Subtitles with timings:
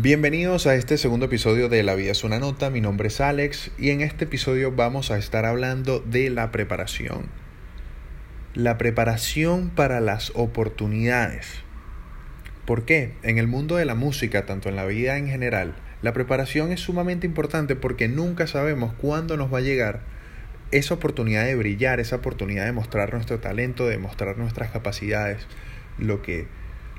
[0.00, 3.72] Bienvenidos a este segundo episodio de La vida es una nota, mi nombre es Alex
[3.78, 7.26] y en este episodio vamos a estar hablando de la preparación.
[8.54, 11.48] La preparación para las oportunidades.
[12.64, 13.14] ¿Por qué?
[13.24, 16.78] En el mundo de la música, tanto en la vida en general, la preparación es
[16.78, 20.02] sumamente importante porque nunca sabemos cuándo nos va a llegar
[20.70, 25.44] esa oportunidad de brillar, esa oportunidad de mostrar nuestro talento, de mostrar nuestras capacidades,
[25.98, 26.46] lo que,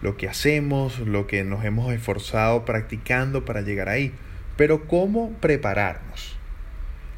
[0.01, 4.13] lo que hacemos, lo que nos hemos esforzado practicando para llegar ahí.
[4.55, 6.37] Pero ¿cómo prepararnos?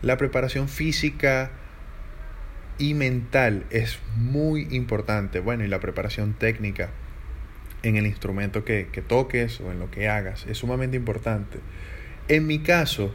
[0.02, 1.52] La preparación física
[2.78, 5.40] y mental es muy importante.
[5.40, 6.90] Bueno, y la preparación técnica
[7.84, 11.60] en el instrumento que, que toques o en lo que hagas es sumamente importante.
[12.28, 13.14] En mi caso,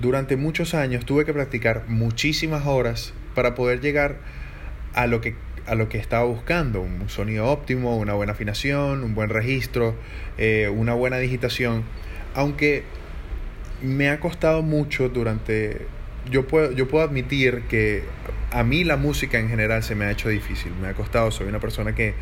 [0.00, 4.18] durante muchos años tuve que practicar muchísimas horas para poder llegar
[4.94, 9.14] a lo que a lo que estaba buscando, un sonido óptimo, una buena afinación, un
[9.14, 9.94] buen registro,
[10.36, 11.84] eh, una buena digitación,
[12.34, 12.84] aunque
[13.82, 15.86] me ha costado mucho durante,
[16.30, 18.02] yo puedo, yo puedo admitir que
[18.50, 21.48] a mí la música en general se me ha hecho difícil, me ha costado, soy
[21.48, 22.14] una persona que,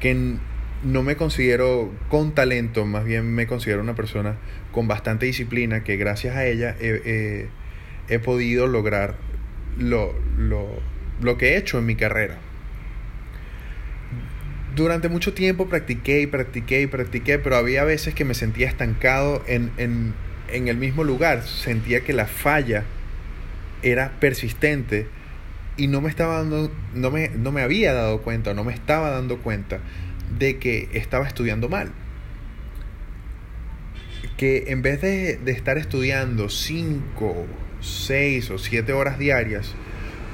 [0.00, 0.36] que
[0.82, 4.36] no me considero con talento, más bien me considero una persona
[4.72, 7.48] con bastante disciplina que gracias a ella he,
[8.08, 9.16] he podido lograr
[9.76, 10.68] lo, lo,
[11.20, 12.38] lo que he hecho en mi carrera.
[14.78, 19.42] Durante mucho tiempo practiqué y practiqué y practiqué, pero había veces que me sentía estancado
[19.48, 20.14] en, en,
[20.52, 21.42] en el mismo lugar.
[21.42, 22.84] Sentía que la falla
[23.82, 25.08] era persistente
[25.76, 29.10] y no me estaba dando, no me, no me había dado cuenta, no me estaba
[29.10, 29.80] dando cuenta
[30.38, 31.90] de que estaba estudiando mal.
[34.36, 37.46] Que en vez de, de estar estudiando 5,
[37.80, 39.74] 6 o 7 horas diarias,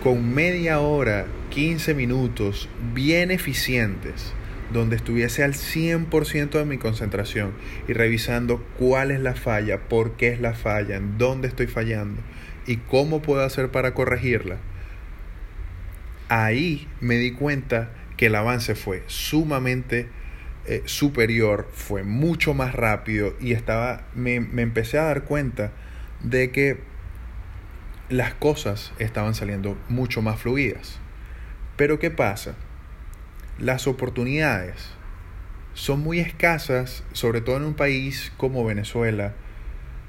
[0.02, 4.32] con media hora, 15 minutos bien eficientes,
[4.72, 7.52] donde estuviese al 100% de mi concentración
[7.86, 12.20] y revisando cuál es la falla, por qué es la falla, en dónde estoy fallando
[12.66, 14.56] y cómo puedo hacer para corregirla.
[16.28, 20.08] Ahí me di cuenta que el avance fue sumamente
[20.66, 25.70] eh, superior, fue mucho más rápido y estaba, me, me empecé a dar cuenta
[26.20, 26.80] de que
[28.08, 30.98] las cosas estaban saliendo mucho más fluidas.
[31.76, 32.54] Pero ¿qué pasa?
[33.58, 34.92] Las oportunidades
[35.74, 39.34] son muy escasas, sobre todo en un país como Venezuela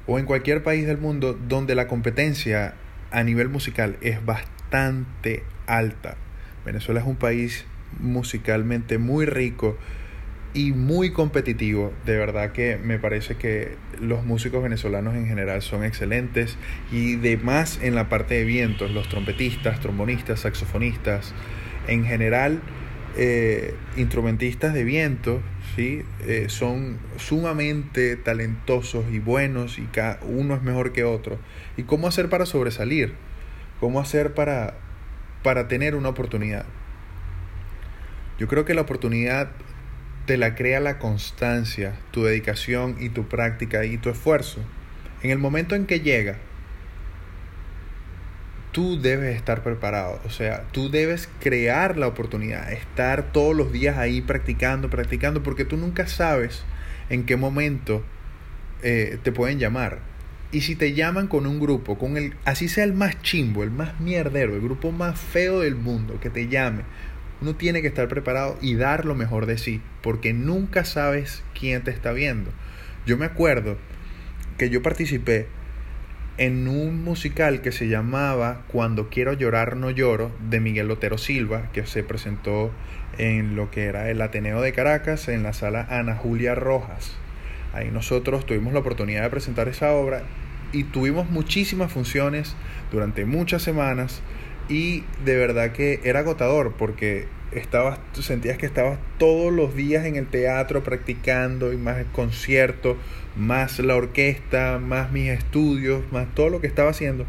[0.05, 2.75] o en cualquier país del mundo donde la competencia
[3.11, 6.17] a nivel musical es bastante alta.
[6.65, 7.65] Venezuela es un país
[7.99, 9.77] musicalmente muy rico
[10.55, 11.93] y muy competitivo.
[12.05, 16.57] De verdad que me parece que los músicos venezolanos en general son excelentes
[16.91, 21.33] y demás en la parte de vientos, los trompetistas, trombonistas, saxofonistas,
[21.87, 22.61] en general
[23.17, 25.41] eh, instrumentistas de viento,
[25.75, 26.03] ¿sí?
[26.25, 31.37] Eh, son sumamente talentosos y buenos y cada uno es mejor que otro.
[31.75, 33.13] ¿Y cómo hacer para sobresalir?
[33.81, 34.75] ¿Cómo hacer para,
[35.43, 36.65] para tener una oportunidad?
[38.39, 39.51] Yo creo que la oportunidad
[40.25, 44.59] te la crea la constancia, tu dedicación y tu práctica y tu esfuerzo.
[45.21, 46.37] En el momento en que llega,
[48.71, 50.19] tú debes estar preparado.
[50.25, 55.63] O sea, tú debes crear la oportunidad, estar todos los días ahí practicando, practicando, porque
[55.63, 56.63] tú nunca sabes
[57.09, 58.03] en qué momento
[58.83, 59.99] eh, te pueden llamar.
[60.51, 63.71] Y si te llaman con un grupo, con el, así sea el más chimbo, el
[63.71, 66.83] más mierdero, el grupo más feo del mundo, que te llame,
[67.41, 71.83] uno tiene que estar preparado y dar lo mejor de sí, porque nunca sabes quién
[71.83, 72.51] te está viendo.
[73.05, 73.77] Yo me acuerdo
[74.57, 75.47] que yo participé
[76.37, 81.69] en un musical que se llamaba Cuando quiero llorar no lloro de Miguel Otero Silva,
[81.71, 82.71] que se presentó
[83.17, 87.15] en lo que era el Ateneo de Caracas, en la sala Ana Julia Rojas.
[87.73, 90.23] Ahí nosotros tuvimos la oportunidad de presentar esa obra
[90.71, 92.55] y tuvimos muchísimas funciones
[92.91, 94.21] durante muchas semanas
[94.69, 100.15] y de verdad que era agotador porque estabas, sentías que estabas todos los días en
[100.15, 102.97] el teatro practicando y más el concierto,
[103.35, 107.25] más la orquesta, más mis estudios, más todo lo que estaba haciendo.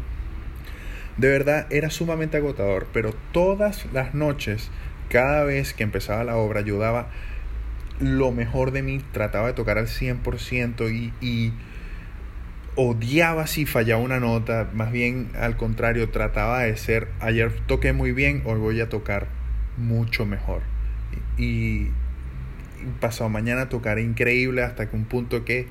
[1.17, 4.69] De verdad era sumamente agotador, pero todas las noches,
[5.09, 7.09] cada vez que empezaba la obra, yo daba
[7.99, 11.53] lo mejor de mí, trataba de tocar al 100% y, y
[12.77, 18.11] odiaba si fallaba una nota, más bien al contrario, trataba de ser, ayer toqué muy
[18.11, 19.27] bien, hoy voy a tocar
[19.77, 20.61] mucho mejor.
[21.37, 21.87] Y,
[23.01, 25.67] pasado mañana tocaré increíble hasta que un punto que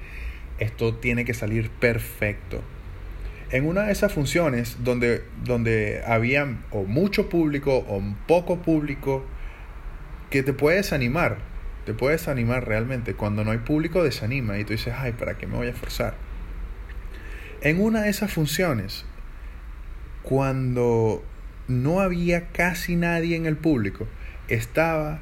[0.58, 2.60] esto tiene que salir perfecto.
[3.50, 9.24] En una de esas funciones donde, donde había o mucho público o poco público,
[10.30, 11.38] que te puede desanimar,
[11.84, 13.14] te puede desanimar realmente.
[13.14, 16.25] Cuando no hay público desanima y tú dices, ay, ¿para qué me voy a esforzar?
[17.60, 19.04] En una de esas funciones,
[20.22, 21.24] cuando
[21.68, 24.06] no había casi nadie en el público,
[24.48, 25.20] estaba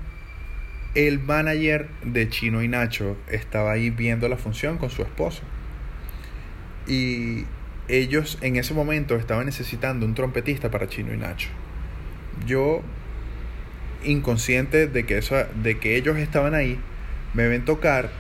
[0.95, 5.43] el manager de Chino y Nacho, estaba ahí viendo la función con su esposo.
[6.87, 7.45] Y
[7.89, 11.49] ellos en ese momento estaban necesitando un trompetista para Chino y Nacho.
[12.47, 12.83] Yo,
[14.05, 16.79] inconsciente de que, eso, de que ellos estaban ahí,
[17.33, 18.11] me ven tocar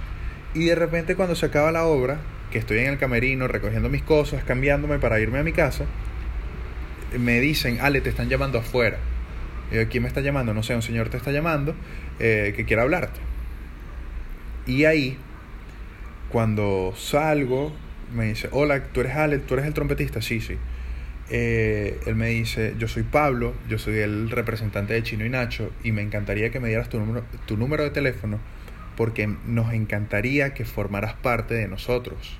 [0.54, 2.18] y de repente cuando se acaba la obra,
[2.54, 5.86] que estoy en el camerino recogiendo mis cosas, cambiándome para irme a mi casa,
[7.18, 8.96] me dicen, Ale, te están llamando afuera.
[9.90, 10.54] ¿quién me está llamando?
[10.54, 11.74] No sé, un señor te está llamando
[12.20, 13.18] eh, que quiere hablarte.
[14.68, 15.18] Y ahí,
[16.28, 17.74] cuando salgo,
[18.14, 19.38] me dice, hola, ¿tú eres Ale?
[19.38, 20.22] ¿Tú eres el trompetista?
[20.22, 20.56] Sí, sí.
[21.30, 25.72] Eh, él me dice, yo soy Pablo, yo soy el representante de Chino y Nacho
[25.82, 28.38] y me encantaría que me dieras tu número, tu número de teléfono
[28.96, 32.38] porque nos encantaría que formaras parte de nosotros,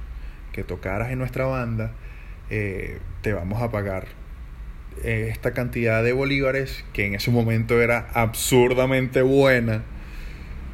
[0.54, 1.92] que tocaras en nuestra banda,
[2.48, 4.06] eh, te vamos a pagar
[5.02, 9.82] eh, esta cantidad de bolívares que en ese momento era absurdamente buena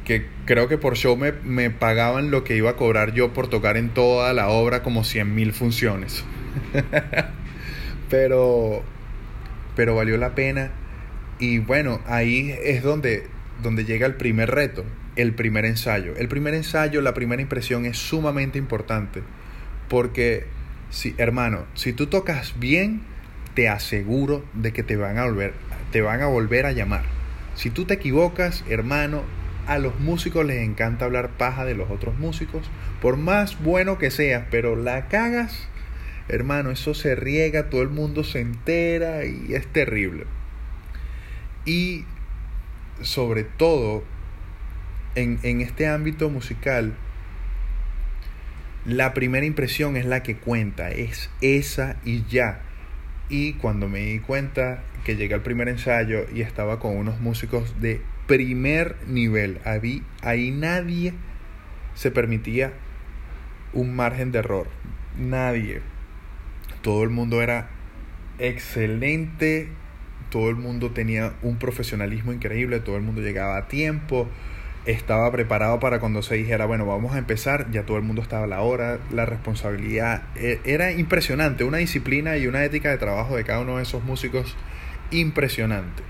[0.05, 3.47] que creo que por show me, me, pagaban lo que iba a cobrar yo por
[3.49, 6.23] tocar en toda la obra como 100 mil funciones.
[8.09, 8.83] pero,
[9.75, 10.71] pero valió la pena.
[11.39, 13.27] Y bueno, ahí es donde,
[13.61, 14.83] donde llega el primer reto,
[15.15, 16.15] el primer ensayo.
[16.17, 19.21] El primer ensayo, la primera impresión es sumamente importante.
[19.91, 20.45] Porque,
[20.89, 23.01] si, hermano, si tú tocas bien,
[23.55, 25.53] te aseguro de que te van a volver,
[25.91, 27.03] te van a volver a llamar.
[27.55, 29.23] Si tú te equivocas, hermano,
[29.67, 32.71] a los músicos les encanta hablar paja de los otros músicos,
[33.01, 35.67] por más bueno que seas, pero la cagas,
[36.29, 40.23] hermano, eso se riega, todo el mundo se entera y es terrible.
[41.65, 42.05] Y
[43.01, 44.05] sobre todo,
[45.15, 46.93] en, en este ámbito musical,
[48.85, 52.61] la primera impresión es la que cuenta, es esa y ya.
[53.29, 57.79] Y cuando me di cuenta que llegué al primer ensayo y estaba con unos músicos
[57.79, 59.59] de primer nivel.
[59.65, 61.13] Ahí, ahí nadie
[61.93, 62.73] se permitía
[63.73, 64.67] un margen de error.
[65.17, 65.81] Nadie.
[66.81, 67.69] Todo el mundo era
[68.39, 69.69] excelente.
[70.29, 72.79] Todo el mundo tenía un profesionalismo increíble.
[72.79, 74.29] Todo el mundo llegaba a tiempo.
[74.85, 77.69] Estaba preparado para cuando se dijera, bueno, vamos a empezar.
[77.71, 78.99] Ya todo el mundo estaba a la hora.
[79.11, 80.23] La responsabilidad.
[80.35, 81.63] E, era impresionante.
[81.63, 84.55] Una disciplina y una ética de trabajo de cada uno de esos músicos
[85.11, 86.03] impresionante.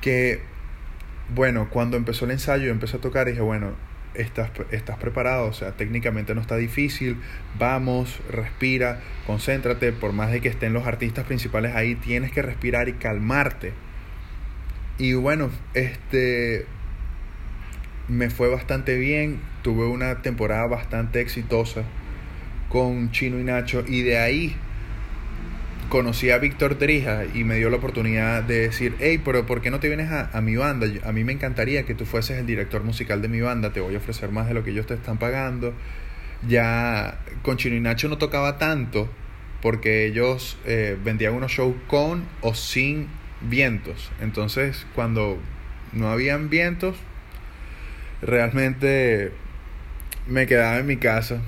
[0.00, 0.52] Que
[1.34, 3.72] bueno, cuando empezó el ensayo, yo empecé a tocar y dije, bueno,
[4.14, 7.16] estás, estás preparado, o sea, técnicamente no está difícil,
[7.58, 12.88] vamos, respira, concéntrate, por más de que estén los artistas principales ahí, tienes que respirar
[12.88, 13.72] y calmarte.
[14.98, 16.66] Y bueno, este
[18.08, 21.84] me fue bastante bien, tuve una temporada bastante exitosa
[22.68, 24.56] con Chino y Nacho y de ahí
[25.88, 29.70] conocí a Víctor Drija y me dio la oportunidad de decir, hey, pero ¿por qué
[29.70, 30.86] no te vienes a, mi banda?
[31.04, 33.94] A mí me encantaría que tú fueses el director musical de mi banda, te voy
[33.94, 35.74] a ofrecer más de lo que ellos te están pagando.
[36.48, 39.08] Ya con Chino y Nacho no tocaba tanto
[39.60, 43.08] porque ellos eh, vendían unos shows con o sin
[43.42, 44.10] vientos.
[44.22, 45.38] Entonces, cuando
[45.92, 46.96] no habían vientos,
[48.22, 49.32] realmente
[50.26, 51.40] me quedaba en mi casa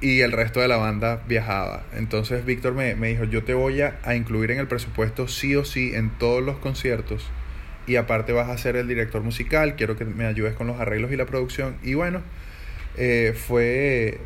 [0.00, 1.82] y el resto de la banda viajaba.
[1.94, 5.64] Entonces Víctor me, me, dijo, yo te voy a, incluir en el presupuesto sí o
[5.64, 7.28] sí en todos los conciertos
[7.86, 11.10] y aparte vas a ser el director musical, quiero que me ayudes con los arreglos
[11.12, 11.76] y la producción.
[11.82, 12.22] Y bueno,
[12.96, 14.18] eh, fue,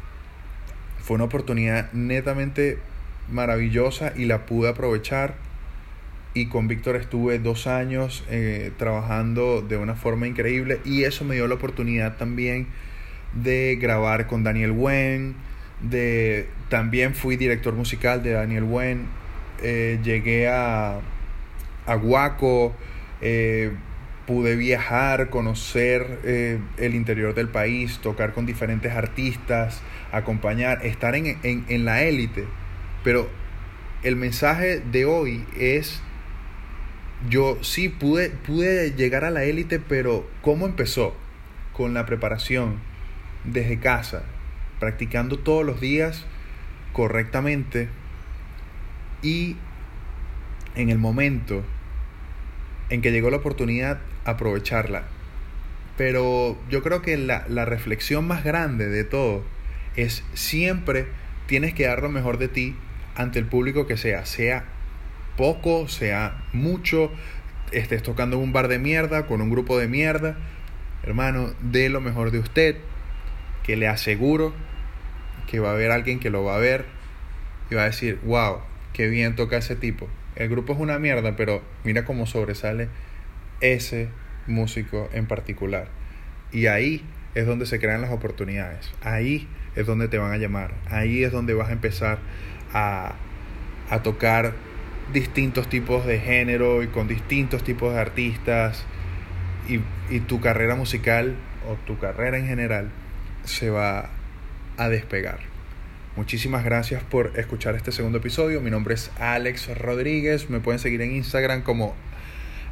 [1.02, 2.78] fue una oportunidad netamente
[3.30, 5.34] maravillosa y la pude aprovechar.
[6.34, 11.36] Y con Víctor estuve dos años eh, trabajando de una forma increíble y eso me
[11.36, 12.66] dio la oportunidad también
[13.34, 15.36] de grabar con Daniel Wen,
[15.80, 19.06] de también fui director musical de Daniel Wen
[19.62, 21.00] eh, llegué a
[21.86, 22.74] a Guaco
[23.20, 23.70] eh,
[24.26, 31.64] pude viajar conocer el interior del país tocar con diferentes artistas acompañar estar en, en,
[31.68, 32.44] en la élite.
[33.04, 33.28] Pero
[34.02, 36.02] el mensaje de hoy es
[37.28, 41.14] yo sí pude pude llegar a la élite pero cómo empezó
[41.72, 42.78] con la preparación
[43.44, 44.24] desde casa
[44.78, 46.26] practicando todos los días
[46.92, 47.88] correctamente
[49.22, 49.56] y
[50.74, 51.62] en el momento
[52.90, 55.04] en que llegó la oportunidad, aprovecharla.
[55.96, 59.44] Pero yo creo que la, la reflexión más grande de todo
[59.96, 61.06] es siempre
[61.46, 62.76] tienes que dar lo mejor de ti
[63.14, 64.64] ante el público que sea, sea
[65.36, 67.10] poco, sea mucho,
[67.72, 70.36] estés tocando en un bar de mierda, con un grupo de mierda,
[71.02, 72.76] hermano, dé lo mejor de usted,
[73.62, 74.52] que le aseguro
[75.50, 76.84] que va a haber alguien que lo va a ver
[77.70, 78.58] y va a decir, wow,
[78.92, 80.08] qué bien toca ese tipo.
[80.36, 82.88] El grupo es una mierda, pero mira cómo sobresale
[83.60, 84.08] ese
[84.46, 85.88] músico en particular.
[86.52, 88.92] Y ahí es donde se crean las oportunidades.
[89.02, 90.74] Ahí es donde te van a llamar.
[90.90, 92.18] Ahí es donde vas a empezar
[92.72, 93.14] a,
[93.90, 94.54] a tocar
[95.12, 98.84] distintos tipos de género y con distintos tipos de artistas.
[99.68, 99.80] Y,
[100.14, 101.36] y tu carrera musical
[101.68, 102.90] o tu carrera en general
[103.44, 104.10] se va
[104.76, 105.38] a despegar.
[106.16, 108.60] Muchísimas gracias por escuchar este segundo episodio.
[108.60, 110.48] Mi nombre es Alex Rodríguez.
[110.48, 111.94] Me pueden seguir en Instagram como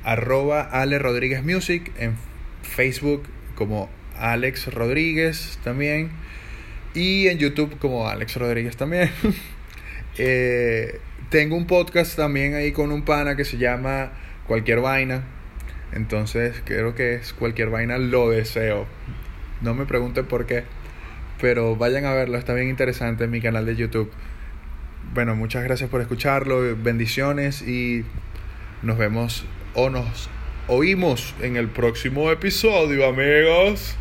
[0.04, 2.16] arroba Ale Rodríguez Music, en
[2.62, 3.24] Facebook
[3.54, 6.10] como Alex Rodríguez también
[6.94, 9.10] y en YouTube como Alex Rodríguez también.
[10.18, 11.00] Eh,
[11.32, 14.12] tengo un podcast también ahí con un pana que se llama
[14.46, 15.24] Cualquier Vaina.
[15.94, 18.86] Entonces creo que es Cualquier Vaina lo deseo.
[19.62, 20.64] No me pregunten por qué.
[21.40, 24.12] Pero vayan a verlo, está bien interesante en mi canal de YouTube.
[25.14, 28.04] Bueno, muchas gracias por escucharlo, bendiciones y
[28.82, 30.28] nos vemos o nos
[30.68, 33.96] oímos en el próximo episodio, amigos.